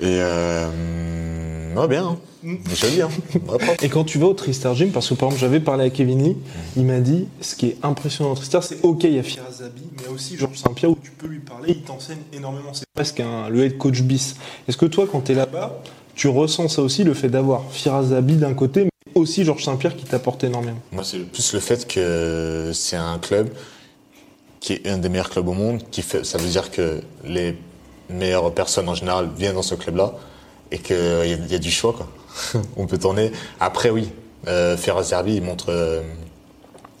[0.00, 2.06] Et euh, ouais, bien.
[2.06, 2.16] Hein.
[2.42, 3.08] J'aime bien.
[3.82, 6.22] Et quand tu vas au Tristar Gym, parce que par exemple j'avais parlé à Kevin
[6.22, 6.36] Lee,
[6.76, 9.50] il m'a dit ce qui est impressionnant au Tristar, c'est ok, il y a Firas
[9.58, 12.18] Zabi, mais il y a aussi Georges Saint-Pierre où tu peux lui parler, il t'enseigne
[12.32, 12.72] énormément.
[12.72, 14.36] C'est presque un, le head coach bis.
[14.68, 15.82] Est-ce que toi, quand tu es là-bas,
[16.14, 19.96] tu ressens ça aussi, le fait d'avoir Firas Zabi d'un côté, mais aussi Georges Saint-Pierre
[19.96, 20.80] qui t'apporte énormément?
[20.92, 23.50] Moi, c'est plus le fait que c'est un club
[24.60, 27.56] qui est un des meilleurs clubs au monde, qui fait, ça veut dire que les
[28.08, 30.14] meilleures personnes en général viennent dans ce club-là
[30.70, 32.08] et qu'il y, y a du choix, quoi.
[32.76, 33.32] On peut tourner.
[33.58, 34.10] Après, oui,
[34.48, 36.02] euh, Ferraz Zerbi, il montre, euh,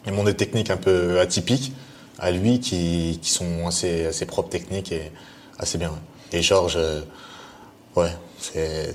[0.06, 1.72] il montre des techniques un peu atypiques
[2.18, 5.10] à lui qui, sont assez, assez propres techniques et
[5.58, 5.92] assez bien.
[6.32, 7.00] Et Georges, euh,
[7.96, 8.12] ouais,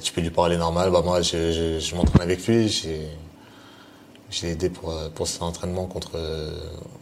[0.01, 0.91] tu peux lui parler normal.
[0.91, 2.69] Bah, moi, je, je m'entraîne avec lui,
[4.35, 6.51] j'ai, j'ai aidé pour, euh, pour cet entraînement contre euh,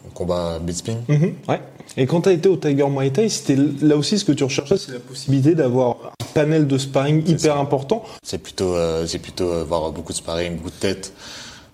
[0.06, 0.98] le combat Beatspin.
[1.08, 1.62] Mhm, Ouais.
[1.98, 4.44] Et quand tu as été au Tiger Muay Thai, c'était là aussi ce que tu
[4.44, 7.60] recherchais, c'est la possibilité d'avoir un panel de sparring hyper ça.
[7.60, 8.04] important.
[8.24, 11.14] C'est plutôt, euh, c'est plutôt euh, voir beaucoup de sparring, beaucoup de tête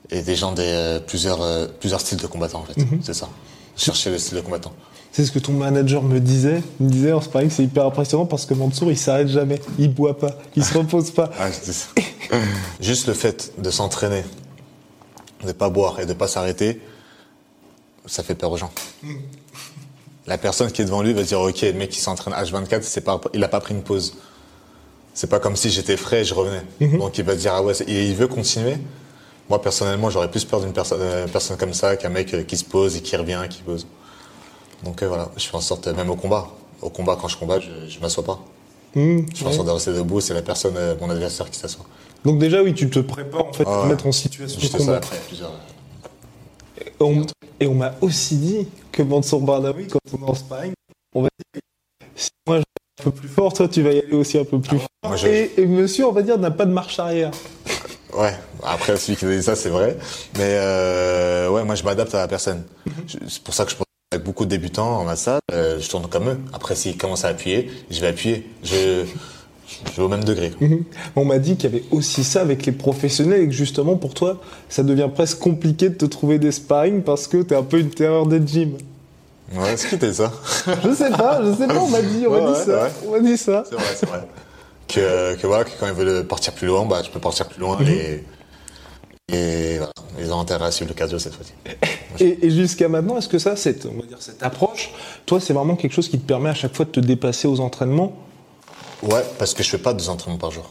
[0.10, 1.40] et des gens des euh, plusieurs,
[1.80, 2.82] plusieurs styles de combattants en fait.
[3.04, 3.30] C'est ça.
[3.78, 4.74] Chercher le style de combattant.
[5.12, 6.62] C'est ce que ton manager me disait.
[6.80, 9.62] Il me disait en sparring, c'est hyper impressionnant parce que Mansour, il s'arrête jamais.
[9.78, 10.32] Il boit pas.
[10.56, 11.30] Il se repose pas.
[11.40, 11.48] Ah.
[12.82, 14.24] Juste le fait de s'entraîner,
[15.44, 16.82] de pas boire et de pas s'arrêter,
[18.06, 18.72] ça fait peur aux gens.
[20.28, 23.02] La personne qui est devant lui va dire ok, le mec qui s'entraîne H24, c'est
[23.02, 24.16] pas, il a pas pris une pause.
[25.14, 26.64] C'est pas comme si j'étais frais et je revenais.
[26.98, 28.78] Donc il va dire ah ouais, et il veut continuer.
[29.50, 32.56] Moi personnellement, j'aurais plus peur d'une personne, euh, personne comme ça qu'un mec euh, qui
[32.56, 33.88] se pose et qui revient, qui pose.
[34.84, 36.48] Donc euh, voilà, je fais en sorte, même au combat,
[36.82, 38.40] au combat quand je combat, je, je m'assois pas.
[38.96, 41.86] Mmh, Je fais en sorte de rester debout, c'est la personne, mon adversaire qui s'assoit.
[42.26, 43.90] Donc déjà, oui, tu te prépares en fait Ah à te ouais.
[43.90, 44.98] mettre en situation de combat.
[44.98, 45.54] après, plusieurs.
[47.62, 50.74] Et on m'a aussi dit que Mansour Barnaoui, quand on est en sparring,
[51.14, 51.62] on va dire
[52.16, 52.66] si moi je vais
[53.00, 54.88] un peu plus fort, toi tu vas y aller aussi un peu plus fort.
[55.06, 57.32] Moi, je- Et, et monsieur, on va dire, n'a pas de marche arrière.
[58.14, 59.98] Ouais, après celui qui a dit ça, c'est vrai.
[60.36, 62.64] Mais euh, ouais, moi je m'adapte à la personne.
[63.08, 65.80] Je- C'est pour ça que je pense avec beaucoup de débutants en ma salle, euh,
[65.80, 66.40] je tourne comme eux.
[66.54, 68.50] Après, s'ils commencent à appuyer, je vais appuyer.
[68.64, 69.06] Je,
[69.92, 70.52] je vais au même degré.
[70.52, 70.68] quoi.
[71.16, 74.14] On m'a dit qu'il y avait aussi ça avec les professionnels et que justement pour
[74.14, 77.80] toi, ça devient presque compliqué de te trouver des sparring parce que t'es un peu
[77.80, 78.78] une terreur des gyms.
[79.56, 80.32] Ouais, est-ce que t'es ça?
[80.84, 82.84] Je sais pas, je sais pas, on m'a dit, on m'a dit ouais, ça.
[82.84, 82.90] ouais.
[83.08, 83.64] On m'a dit ça.
[83.68, 84.28] C'est vrai, c'est vrai.
[84.88, 87.60] Que, que voilà, que quand ils veulent partir plus loin, bah, je peux partir plus
[87.60, 88.24] loin et,
[89.32, 91.54] et voilà, ils ont intérêt à suivre le cardio cette fois-ci.
[92.20, 94.92] Et, et jusqu'à maintenant, est-ce que ça, cette, on va dire, cette approche,
[95.26, 97.60] toi, c'est vraiment quelque chose qui te permet à chaque fois de te dépasser aux
[97.60, 98.14] entraînements?
[99.04, 100.70] Ouais, parce que je fais pas deux entraînements par jour.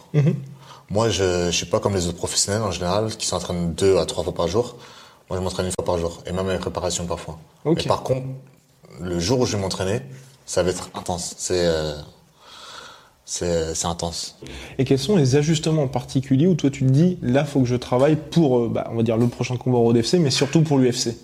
[0.91, 4.07] Moi, je, je suis pas comme les autres professionnels en général qui s'entraînent deux à
[4.07, 4.77] trois fois par jour.
[5.29, 7.39] Moi, je m'entraîne une fois par jour et même avec préparation parfois.
[7.65, 7.79] Ok.
[7.79, 8.27] Mais par contre,
[9.01, 10.01] le jour où je vais m'entraîner,
[10.47, 11.35] ça va être intense.
[11.37, 11.95] C'est euh,
[13.27, 14.39] c'est c'est intense.
[14.79, 17.67] Et quels sont les ajustements en particulier où toi tu te dis, là, faut que
[17.67, 20.63] je travaille pour, euh, bah, on va dire, le prochain combat au DFC, mais surtout
[20.63, 21.15] pour l'UFC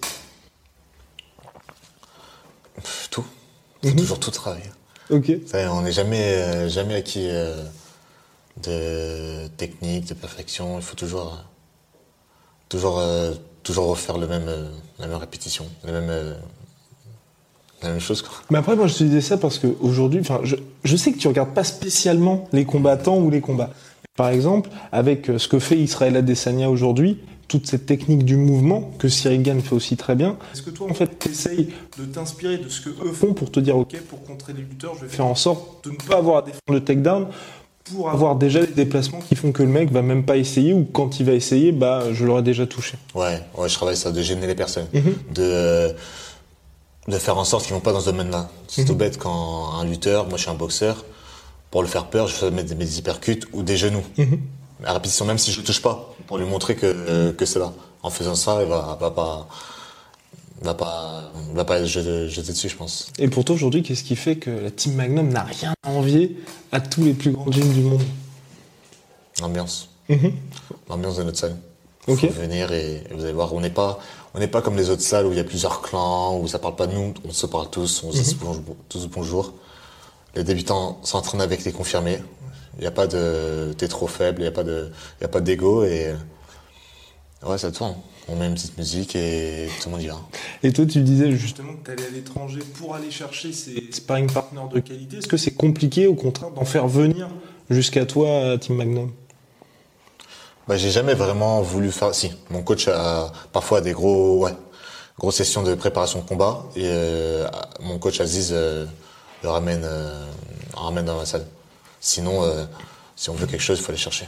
[3.10, 3.24] Tout.
[3.82, 4.64] Faut toujours tout travailler.
[5.10, 5.32] Ok.
[5.70, 7.62] On n'est jamais euh, jamais acquis euh,
[8.62, 10.78] de technique, de perfection.
[10.78, 11.44] Il faut toujours
[12.68, 14.50] toujours euh, toujours refaire le même
[14.98, 16.36] la même répétition, la même
[17.82, 18.32] la même chose quoi.
[18.50, 21.28] Mais après, moi, je te disais ça parce qu'aujourd'hui, enfin, je, je sais que tu
[21.28, 23.70] regardes pas spécialement les combattants ou les combats.
[24.16, 29.08] Par exemple, avec ce que fait Israël Adesanya aujourd'hui, toute cette technique du mouvement que
[29.08, 30.36] Cyril Gann fait aussi très bien.
[30.52, 33.50] Est-ce que toi, en fait, tu essayes de t'inspirer de ce que eux font pour
[33.50, 36.16] te dire, OK, pour contrer les lutteurs, je vais faire en sorte de ne pas
[36.16, 37.26] avoir à défendre le takedown
[37.92, 40.84] pour avoir déjà les déplacements qui font que le mec va même pas essayer ou
[40.90, 42.96] quand il va essayer, bah, je l'aurais déjà touché.
[43.14, 44.86] Ouais, ouais, je travaille ça, de gêner les personnes.
[44.94, 45.14] Mhm.
[45.34, 45.94] De,
[47.08, 48.48] de faire en sorte qu'ils vont pas dans ce domaine-là.
[48.68, 48.88] C'est Mhm.
[48.88, 51.04] tout bête quand un lutteur, moi je suis un boxeur,
[51.70, 54.02] pour le faire peur, je fais mettre des hypercuts ou des genoux.
[54.16, 54.40] Mhm.
[54.82, 57.72] À répétition, même si je le touche pas, pour lui montrer que, que c'est là.
[58.02, 59.48] En faisant ça, il va, va pas,
[60.62, 63.06] va pas, va pas être jeté, jeté dessus, je pense.
[63.18, 66.36] Et pour toi, aujourd'hui, qu'est-ce qui fait que la Team Magnum n'a rien à envier
[66.72, 68.02] à tous les plus grands gyms du monde?
[69.40, 69.88] L'ambiance.
[70.08, 70.32] Mhm.
[70.88, 71.56] L'ambiance de notre salle.
[72.06, 72.20] Ok.
[72.20, 73.98] Faut venir et, et vous allez voir, on n'est pas,
[74.34, 76.58] on n'est pas comme les autres salles où il y a plusieurs clans, où ça
[76.58, 79.54] parle pas de nous, on se parle tous, on se dit bonjour- tous bonjour.
[80.36, 82.18] Les débutants s'entraînent avec les confirmés.
[82.78, 85.24] Il n'y a pas de, t'es trop faible, il n'y a pas de, il y
[85.24, 86.14] a pas d'ego et,
[87.46, 87.96] ouais, ça tourne.
[88.26, 90.18] On met une petite musique et tout le monde y va.
[90.62, 94.32] Et toi, tu disais justement que tu allais à l'étranger pour aller chercher ces sparring
[94.32, 95.18] partners de qualité.
[95.18, 97.28] Est-ce que c'est compliqué, au contraire, d'en faire venir
[97.68, 99.12] jusqu'à toi à Team Magnum?
[100.66, 102.14] Bah, j'ai jamais vraiment voulu faire.
[102.14, 104.54] Si, mon coach a parfois des gros, ouais,
[105.18, 107.46] grosses sessions de préparation de combat et euh,
[107.80, 108.86] mon coach Aziz euh,
[109.42, 110.26] le ramène, euh,
[110.72, 111.46] le ramène dans ma salle.
[112.04, 112.64] Sinon, euh,
[113.16, 114.26] si on veut quelque chose, il faut aller chercher.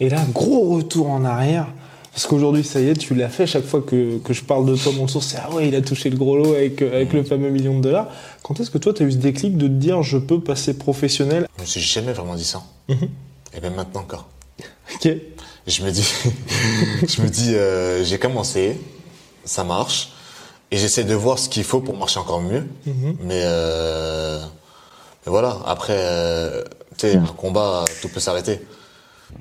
[0.00, 1.66] Et là, gros retour en arrière.
[2.10, 3.46] Parce qu'aujourd'hui, ça y est, tu l'as fait.
[3.46, 5.82] Chaque fois que, que je parle de toi, mon source, c'est Ah ouais, il a
[5.82, 8.08] touché le gros lot avec, avec le fameux million de dollars.
[8.42, 10.78] Quand est-ce que toi, tu as eu ce déclic de te dire Je peux passer
[10.78, 11.46] professionnel?
[11.58, 12.62] Je me suis jamais vraiment dit ça.
[12.88, 14.26] Et même maintenant encore.
[14.94, 15.10] Ok.
[15.66, 16.02] Je me dis,
[17.06, 18.80] je me dis, euh, j'ai commencé,
[19.44, 20.12] ça marche,
[20.70, 22.66] et j'essaie de voir ce qu'il faut pour marcher encore mieux.
[23.20, 24.40] Mais, euh,
[25.26, 25.58] mais voilà.
[25.66, 26.62] Après, euh,
[26.98, 28.60] sais, un combat, tout peut s'arrêter.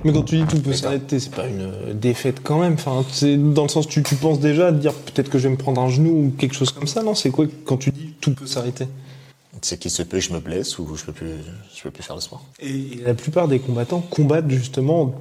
[0.04, 2.74] Mais quand tu dis tout peut s'arrêter, c'est pas une défaite quand même.
[2.74, 5.52] Enfin, c'est dans le sens tu, tu penses déjà à dire peut-être que je vais
[5.52, 7.04] me prendre un genou ou quelque chose comme ça.
[7.04, 8.88] Non, c'est quoi quand tu dis tout peut s'arrêter?
[9.62, 11.32] C'est qu'il se peut que je me blesse ou je peux plus,
[11.76, 12.44] je peux plus faire le sport.
[12.60, 15.16] Et la plupart des combattants combattent justement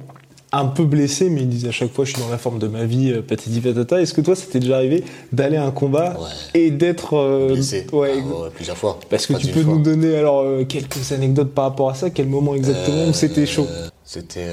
[0.57, 2.67] un peu blessés, mais ils disent à chaque fois je suis dans la forme de
[2.67, 4.01] ma vie, euh, patati patata.
[4.01, 6.29] Est-ce que toi, c'était déjà arrivé d'aller à un combat Ouais.
[6.59, 7.87] et d'être euh, Blessé.
[7.91, 8.99] ouais, Ah, ouais, plusieurs fois.
[9.09, 9.73] Parce que tu peux fois.
[9.73, 12.09] nous donner alors euh, quelques anecdotes par rapport à ça?
[12.09, 13.67] Quel moment exactement où c'était chaud?
[13.69, 14.45] Euh, C'était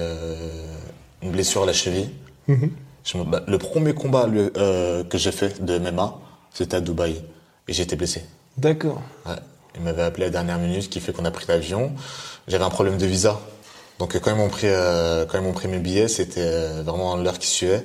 [1.22, 2.08] une blessure à la cheville.
[2.48, 2.70] Mhm.
[3.04, 6.14] Je me- bah, le premier combat le- que j'ai fait de MMA,
[6.52, 7.16] c'était à Dubaï.
[7.68, 8.22] Et j'étais blessé.
[8.58, 9.00] D'accord.
[9.26, 9.36] Ouais.
[9.76, 11.92] Il m'avait appelé à la dernière minute, ce qui fait qu'on a pris l'avion.
[12.48, 13.40] J'avais un problème de visa.
[13.98, 16.82] Donc euh, quand ils m'ont pris, euh, quand ils m'ont pris mes billets, c'était euh,
[16.84, 17.84] vraiment l'heure qui suivait.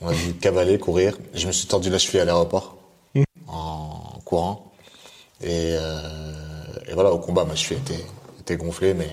[0.00, 1.18] On a dû cavaler, courir.
[1.34, 2.76] Je me suis tordu la cheville à l'aéroport
[3.14, 3.24] Mhm.
[3.48, 4.64] en courant.
[5.42, 5.46] Et,
[5.78, 6.00] euh,
[6.88, 8.04] et voilà, au combat, ma cheville était,
[8.40, 9.08] était gonflée, mais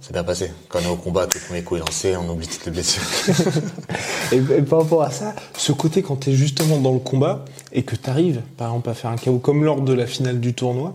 [0.00, 0.52] c'est bien passé.
[0.68, 2.72] Quand on est au combat, que le premier coup est lancé, on oublie toutes les
[2.72, 3.02] blessures.
[4.32, 7.44] Et, et par rapport à ça, ce côté quand tu es justement dans le combat
[7.72, 10.40] et que tu arrives, par exemple, à faire un KO comme lors de la finale
[10.40, 10.94] du tournoi,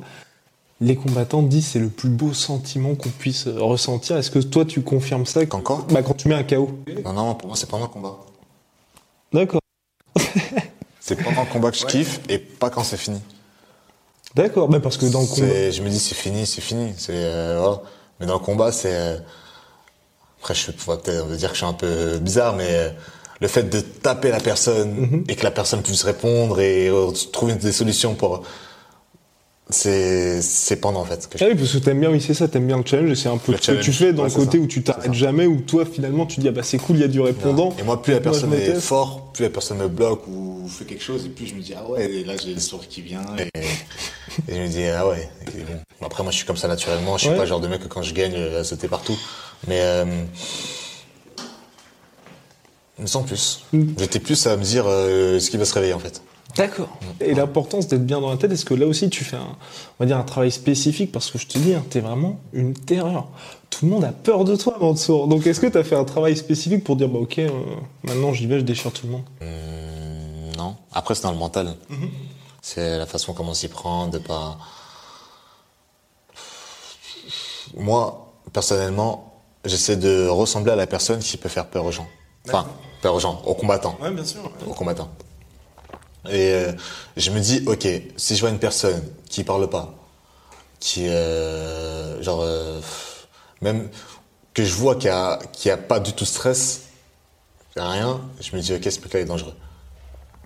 [0.81, 4.17] les combattants disent c'est le plus beau sentiment qu'on puisse euh, ressentir.
[4.17, 6.69] Est-ce que toi tu confirmes ça Quand quoi bah, Quand tu mets un KO.
[7.03, 8.17] non, non, pour moi, c'est pendant le combat.
[9.33, 9.61] D'accord.
[11.01, 13.19] C'est pendant le combat que je kiffe et pas quand c'est fini.
[14.35, 15.47] D'accord, bah parce que dans le combat.
[15.47, 16.93] C'est- Je me dis c'est fini, c'est fini.
[16.97, 17.81] C'est euh, voilà.
[18.19, 19.17] Mais dans le combat, c'est euh,
[20.39, 22.89] après je faut peut-être dire que je suis un peu bizarre, mais euh,
[23.41, 25.23] le fait de taper la personne Mhm.
[25.29, 26.91] et que la personne puisse répondre et
[27.33, 28.43] trouver des solutions pour
[29.71, 32.33] c'est c'est pendant en fait que je- Ah oui, parce que t'aimes bien, oui, c'est
[32.33, 34.23] ça, t'aimes bien le challenge, et c'est un peu Le ce que tu fais dans
[34.23, 34.63] ouais, le côté ça.
[34.63, 37.05] où tu t'arrêtes jamais, où toi finalement tu dis ah bah c'est cool, il y
[37.05, 37.75] a du répondant.
[37.79, 38.81] Et moi, plus la personne est teste.
[38.81, 41.73] fort, plus la personne me bloque ou fait quelque chose, et plus je me dis,
[41.77, 43.59] ah ouais, et là j'ai le sourire qui vient, et,
[44.51, 45.29] et je me dis, ah ouais.
[45.55, 45.79] et bon.
[46.05, 47.35] Après, moi, je suis comme ça naturellement, je suis Ouais.
[47.35, 49.17] pas le genre de mec que quand je gagne, je sauter partout.
[49.67, 50.05] Mais, euh,
[53.05, 53.63] sans plus.
[53.73, 53.83] Mm.
[53.97, 56.21] J'étais plus à me dire euh, ce qui va se réveiller, en fait?
[56.55, 56.89] D'accord.
[57.21, 59.55] Et l'importance d'être bien dans la tête, est-ce que là aussi tu fais un,
[59.99, 62.73] on va dire un travail spécifique parce que je te dis, hein, t'es vraiment une
[62.73, 63.27] terreur.
[63.69, 65.27] Tout le monde a peur de toi, Mansour.
[65.27, 67.49] Donc est-ce que t'as fait un travail spécifique pour dire bah ok, euh,
[68.03, 69.23] maintenant j'y vais, je déchire tout le monde?
[69.41, 70.75] Hum, non.
[70.91, 71.75] Après, c'est dans le mental.
[72.61, 74.57] C'est la façon comment s'y prendre, de pas.
[77.77, 79.33] Moi, personnellement,
[79.63, 82.07] j'essaie de ressembler à la personne qui peut faire peur aux gens.
[82.47, 82.65] Enfin,
[83.01, 83.97] peur aux gens, aux combattants.
[84.01, 84.51] Ouais, bien sûr.
[84.67, 85.09] Aux combattants.
[86.31, 86.71] Et euh,
[87.17, 87.87] je me dis, ok,
[88.17, 89.93] si je vois une personne qui parle pas,
[90.79, 92.79] qui, euh, genre, euh,
[93.61, 93.89] même
[94.53, 96.81] que je vois qu'il a, a pas du tout de stress,
[97.75, 99.53] rien, je me dis, ok, ce mec-là est dangereux.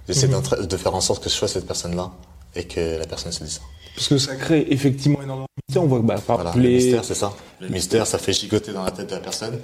[0.08, 2.12] J'essaie d'entra- de faire en sorte que je sois cette personne-là
[2.56, 3.62] et que la personne se dise ça.
[3.96, 5.84] Parce que ça crée effectivement énormément de mystère.
[5.84, 6.76] On voit que bah, par Voilà, le les...
[6.76, 7.34] mystère, c'est ça.
[7.62, 9.60] Le mystère, ça fait gigoter dans la tête de la personne.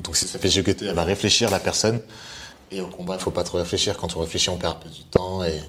[0.00, 2.00] Donc si ça fait gigoter, elle va réfléchir, la personne.
[2.70, 3.96] Et au combat, il faut pas trop réfléchir.
[3.96, 5.44] Quand on réfléchit, on perd un peu du temps.
[5.44, 5.60] Et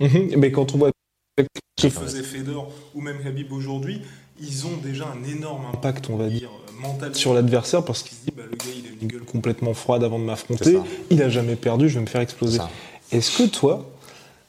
[0.00, 0.34] Mhm.
[0.38, 0.90] Mais quand on voit
[1.38, 1.44] ce
[1.82, 4.00] que faisait Fedor ou même Habib aujourd'hui,
[4.40, 8.16] ils ont déjà un énorme impact, on va dire, euh, mental sur l'adversaire parce qu'il
[8.16, 10.78] se dit, bah, le gars, il a une gueule complètement froide avant de m'affronter,
[11.10, 12.60] il a jamais perdu, je vais me faire exploser.
[13.12, 13.90] Est-ce que toi,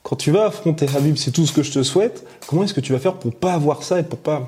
[0.04, 2.80] quand tu vas affronter Habib, c'est tout ce que je te souhaite, comment est-ce que
[2.82, 4.48] tu vas faire pour pas avoir ça et pour pas,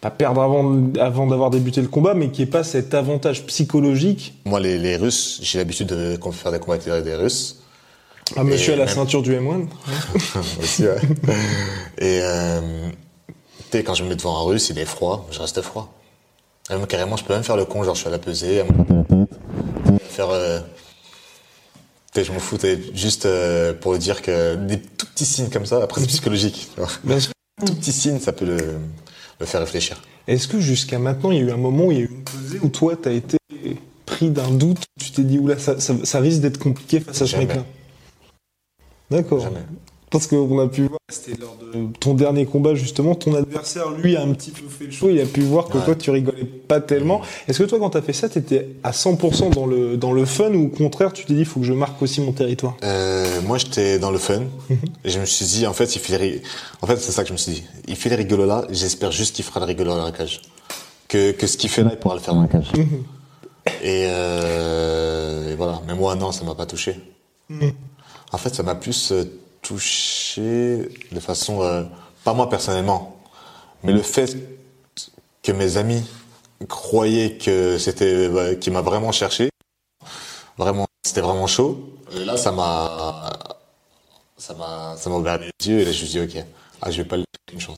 [0.00, 3.44] pas perdre avant, avant d'avoir débuté le combat, mais qu'il n'y ait pas cet avantage
[3.46, 7.56] psychologique moi, les, les Russes, j'ai l'habitude de faire des combats avec des Russes.
[8.36, 9.66] à monsieur à la même- ceinture du M1
[10.62, 10.96] aussi, ouais.
[11.98, 12.60] Et euh,
[13.70, 15.92] tu sais, quand je me mets devant un russe, il est froid, je reste froid.
[16.70, 18.64] Même, carrément, je peux même faire le con, genre je suis à la pesée, à
[18.64, 19.26] me-
[20.08, 20.30] faire.
[20.30, 20.60] Euh,
[22.12, 25.50] tu sais, je m'en fous, t'es juste euh, pour dire que des tout petits signes
[25.50, 26.68] comme ça, après c'est psychologique.
[26.74, 26.90] tu vois.
[27.04, 27.32] Bien sûr.
[27.66, 28.78] Tout petit signe, ça peut le,
[29.46, 30.00] faire réfléchir.
[30.26, 32.10] Est-ce que jusqu'à maintenant, il y a eu un moment où il y a eu
[32.10, 33.38] une pesée où toi, tu as été
[34.06, 37.26] pris d'un doute, tu t'es dit, oula, ça, ça, ça risque d'être compliqué face à
[37.26, 37.64] ce mec-là?
[39.10, 39.48] D'accord.
[40.10, 44.16] Parce qu'on a pu voir, c'était lors de ton dernier combat, justement, ton adversaire, lui,
[44.16, 45.84] a un petit peu fait le show, il a pu voir que Ouais.
[45.84, 47.20] toi, tu rigolais pas tellement.
[47.46, 50.10] Est-ce que toi, quand tu as fait ça, tu étais à 100% dans le, dans
[50.12, 52.32] le fun ou au contraire, tu t'es dit, il faut que je marque aussi mon
[52.32, 52.76] territoire?
[52.82, 54.42] Euh, moi, j'étais dans le fun.
[55.04, 56.42] Et je me suis dit, en fait, il fait les
[56.82, 57.64] En fait, c'est ça que je me suis dit.
[57.86, 58.64] Il fait les rigolos là.
[58.70, 60.40] J'espère juste qu'il fera le rigolo dans la cage.
[61.06, 62.72] Que, que ce qu'il fait là, il pourra le faire dans la cage.
[63.84, 65.80] et, euh, et voilà.
[65.86, 66.96] Mais moi, non, ça m'a pas touché.
[68.32, 69.24] En fait, ça m'a plus euh,
[69.70, 71.84] touché de façon, euh,
[72.24, 73.16] pas moi personnellement,
[73.84, 74.36] mais le fait
[75.44, 76.02] que mes amis
[76.68, 79.48] croyaient que c'était, euh, qu'il m'a vraiment cherché,
[80.58, 81.96] vraiment, c'était vraiment chaud.
[82.16, 83.30] Et là, ça m'a,
[84.36, 86.44] ça m'a, ça m'a ouvert les yeux et là, je me suis dit, ok,
[86.82, 87.76] ah, je vais pas lui donner une chance.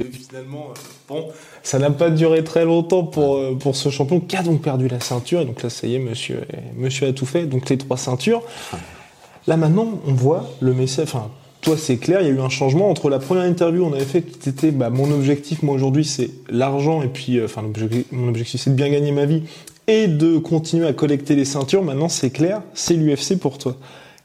[0.00, 1.28] Et finalement, euh, bon,
[1.62, 4.88] ça n'a pas duré très longtemps pour, euh, pour ce champion qui a donc perdu
[4.88, 5.40] la ceinture.
[5.40, 6.42] Et donc là, ça y est, monsieur,
[6.74, 7.46] monsieur a tout fait.
[7.46, 8.42] Donc les trois ceintures.
[9.46, 11.04] Là maintenant, on voit le message.
[11.04, 11.30] Enfin,
[11.60, 14.04] toi, c'est clair, il y a eu un changement entre la première interview on avait
[14.04, 14.24] fait.
[14.40, 17.62] C'était bah, mon objectif, moi aujourd'hui, c'est l'argent et puis, euh, enfin,
[18.12, 19.42] mon objectif, c'est de bien gagner ma vie
[19.86, 21.82] et de continuer à collecter les ceintures.
[21.82, 23.76] Maintenant, c'est clair, c'est l'UFC pour toi.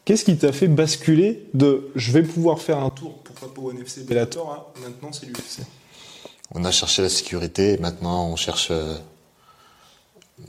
[0.06, 3.72] Qu'est-ce qui t'a fait basculer de je vais pouvoir faire un tour, pourquoi pas au
[3.72, 5.62] NFC Bellator, maintenant c'est l'UFC
[6.56, 8.96] On a cherché la sécurité, et maintenant, on cherche euh,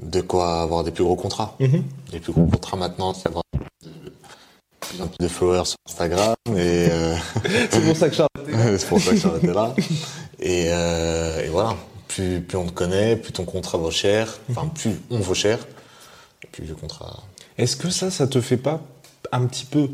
[0.01, 1.55] de quoi avoir des plus gros contrats.
[1.61, 1.85] Mhm.
[2.13, 3.42] Les plus gros contrats maintenant, c'est avoir
[4.93, 7.15] plus en plus de followers sur Instagram et, euh,
[7.71, 8.29] C'est pour ça que Charles.
[8.79, 9.75] c'est pour ça que là.
[10.41, 11.77] Et, euh, et voilà,
[12.09, 15.59] plus, plus on te connaît, plus ton contrat vaut cher, enfin plus on vaut cher,
[16.51, 17.23] plus le contrat.
[17.59, 18.81] Est-ce que ça, ça te fait pas
[19.31, 19.89] un petit peu,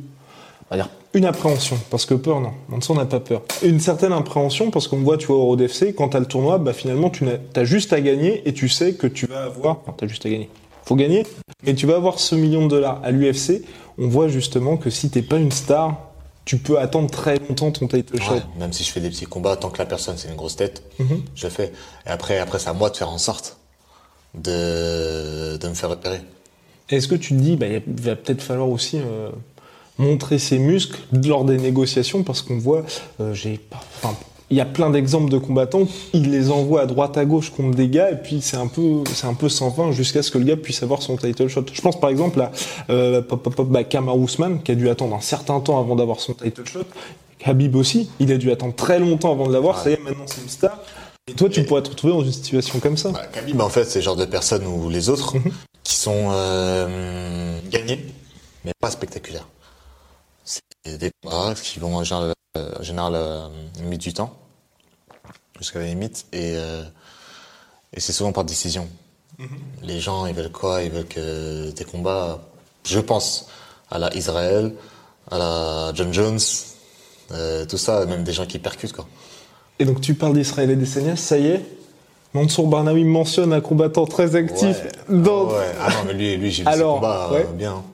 [0.70, 1.78] on va dire, une appréhension?
[1.90, 2.52] Parce que peur, non.
[2.72, 3.42] En dessous, on n'a pas peur.
[3.62, 6.58] Une certaine appréhension, parce qu'on voit, tu vois, au Road FC, quand t'as le tournoi,
[6.58, 9.78] bah finalement, tu as juste à gagner et tu sais que tu vas avoir.
[9.82, 10.48] Enfin, t'as juste à gagner.
[10.84, 11.26] Faut gagner,
[11.64, 13.00] mais tu vas avoir ce million de dollars.
[13.04, 13.62] À l'UFC,
[13.98, 15.96] on voit justement que si t'es pas une star,
[16.44, 18.34] tu peux attendre très longtemps ton title shot.
[18.34, 20.56] Ouais, même si je fais des petits combats, tant que la personne c'est une grosse
[20.56, 21.22] tête, Mhm.
[21.34, 21.72] je le fais.
[22.06, 23.56] Et après, après c'est à moi de faire en sorte
[24.34, 26.20] de, de me faire repérer.
[26.90, 29.30] Est-ce que tu te dis, bah, il va peut-être falloir aussi euh,
[29.98, 32.22] montrer ses muscles lors des négociations?
[32.22, 32.84] Parce qu'on voit,
[33.20, 34.16] euh, j'ai, pas- enfin,
[34.50, 37.76] il y a plein d'exemples de combattants, ils les envoient à droite à gauche contre
[37.76, 40.38] des gars et puis c'est un peu, c'est un peu sans fin jusqu'à ce que
[40.38, 41.64] le gars puisse avoir son title shot.
[41.72, 42.50] Je pense par exemple à
[42.90, 43.22] euh,
[43.66, 46.84] bah, Kamaru Usman qui a dû attendre un certain temps avant d'avoir son title shot.
[47.44, 49.78] Habib aussi, il a dû attendre très longtemps avant de l'avoir.
[49.82, 50.80] Ça y est, maintenant c'est une star.
[51.28, 53.10] Et toi, tu pourrais te retrouver dans une situation comme ça.
[53.10, 55.34] Bah, Khabib, en fait, c'est le genre de personnes ou les autres
[55.82, 58.06] qui sont euh, gagnés,
[58.64, 59.46] mais pas spectaculaires.
[60.44, 60.62] C'est
[60.98, 62.32] des combats qui vont euh,
[62.78, 63.48] en général euh,
[63.80, 64.34] limite du temps,
[65.58, 66.82] jusqu'à la limite, et, euh,
[67.92, 68.88] et c'est souvent par décision.
[69.84, 70.82] Les gens, ils veulent quoi?
[70.82, 72.40] Ils veulent que des combats,
[72.84, 73.46] je pense,
[73.90, 74.74] à la Israël,
[75.30, 76.40] à la John Jones,
[77.30, 79.06] euh, tout ça, même des gens qui percutent, quoi.
[79.78, 81.64] Et donc tu parles d'Israël et d'Essenia, ça y est?
[82.34, 85.16] Mansour Barnawi mentionne un combattant très actif Ouais.
[85.22, 85.48] dans...
[85.50, 85.66] Ah ouais.
[85.80, 87.84] Ah non, mais lui, lui j'ai vu ses Alors, euh, bien.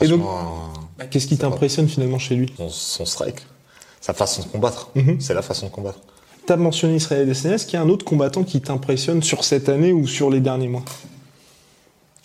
[0.00, 0.22] Et donc-
[0.98, 2.52] Bah, Qu'est-ce qui t'impressionne finalement chez lui?
[2.56, 3.46] Son, son strike,
[4.00, 5.20] sa façon de combattre, Mhm.
[5.20, 5.98] c'est la façon de combattre.
[6.46, 9.44] T'as mentionné Israël et Adesanya, est-ce qu'il y a un autre combattant qui t'impressionne sur
[9.44, 10.82] cette année ou sur les derniers mois?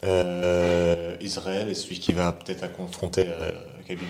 [0.06, 3.52] Euh, Israël est celui qui va peut-être confronter euh,
[3.88, 4.04] Khabib.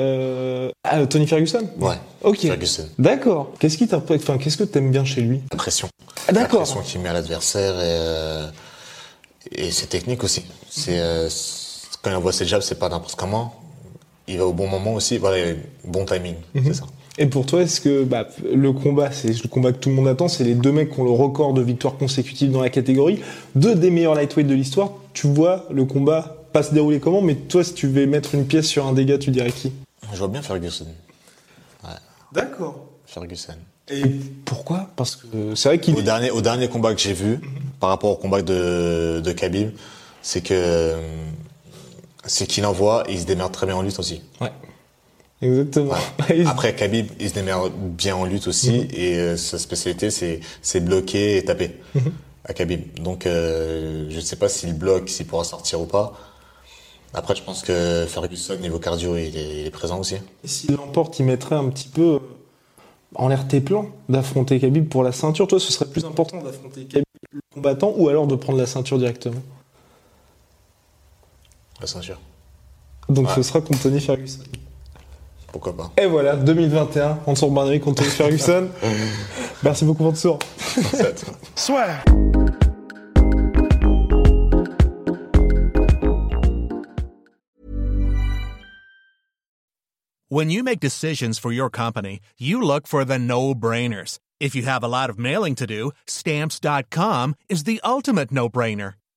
[0.00, 0.70] euh...
[0.84, 1.68] ah, Tony Ferguson?
[1.78, 1.96] Ouais.
[2.22, 2.40] Ok.
[2.40, 2.88] Ferguson.
[2.98, 3.52] D'accord.
[3.58, 5.42] Qu'est-ce qui Enfin, qu'est-ce que t'aimes bien chez lui?
[5.52, 5.88] La pression.
[6.26, 6.60] Ah, d'accord.
[6.60, 8.50] La pression qu'il met à l'adversaire et, euh,
[9.52, 10.44] et ses techniques aussi.
[10.70, 11.28] C'est euh,
[12.02, 13.57] quand il envoie ses jabs, c'est pas n'importe comment.
[14.28, 15.18] Il va au bon moment aussi.
[15.18, 16.34] Voilà, il a bon timing.
[16.54, 16.64] Mhm.
[16.66, 16.84] C'est ça.
[17.20, 20.06] Et pour toi, est-ce que bah, le combat, c'est le combat que tout le monde
[20.06, 23.20] attend, c'est les deux mecs qui ont le record de victoires consécutives dans la catégorie,
[23.56, 24.92] deux des meilleurs lightweight de l'histoire.
[25.14, 28.46] Tu vois le combat pas se dérouler comment, mais toi, si tu devais mettre une
[28.46, 29.72] pièce sur un dégât, tu dirais qui?
[30.12, 30.86] Je vois bien Ferguson.
[32.32, 32.86] D'accord.
[33.06, 33.54] Ferguson.
[33.90, 34.02] Et
[34.44, 34.90] pourquoi?
[34.96, 37.40] Parce que c'est vrai qu'il Au dernier, au dernier combat que j'ai vu,
[37.80, 39.70] par rapport au combat de, de Khabib,
[40.20, 41.00] c'est que euh,
[42.28, 44.22] c'est qu'il envoie et il se démerde très bien en lutte aussi.
[44.40, 44.52] Ouais.
[45.40, 45.94] Exactement.
[46.46, 50.80] Après Khabib, il se démerde bien en lutte aussi et euh, sa spécialité c'est c'est
[50.80, 51.70] bloquer et taper
[52.44, 53.00] à Khabib.
[53.00, 56.14] Donc euh, je ne sais pas s'il bloque, s'il pourra sortir ou pas.
[57.14, 60.16] Après je pense que Ferguson niveau cardio il est, il est présent aussi.
[60.44, 62.18] Et s'il l'emporte, il mettrait un petit peu euh,
[63.14, 65.46] en l'air tes plans d'affronter Khabib pour la ceinture.
[65.46, 68.98] Toi, ce serait plus important d'affronter Khabib le combattant ou alors de prendre la ceinture
[68.98, 69.40] directement?
[71.80, 72.18] La ceinture.
[73.08, 73.34] Donc Ouais.
[73.36, 74.40] ce sera contre Tony Ferguson.
[75.52, 75.90] Pourquoi pas.
[75.96, 78.68] Et voilà, 2021, Mansour Barnaoui contre Tony Ferguson.
[79.62, 80.38] Merci beaucoup Mansour.
[81.54, 82.02] Swear.
[90.28, 94.18] When you make decisions for your company, you look for the no brainers.
[94.40, 98.94] If you have a lot of mailing to do, stamps.com is the ultimate no brainer.